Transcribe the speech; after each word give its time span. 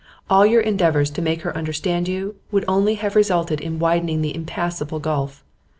All 0.31 0.47
your 0.47 0.61
endeavours 0.61 1.11
to 1.11 1.21
make 1.21 1.43
her 1.43 1.55
understand 1.55 2.07
you 2.07 2.33
would 2.51 2.65
only 2.67 2.95
have 2.95 3.15
resulted 3.15 3.61
in 3.61 3.77
widening 3.77 4.23
the 4.23 4.35
impassable 4.35 4.97
gulf. 4.99 5.43